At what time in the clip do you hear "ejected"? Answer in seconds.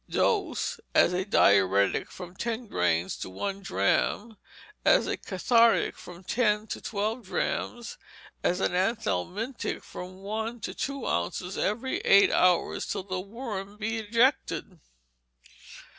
13.99-14.79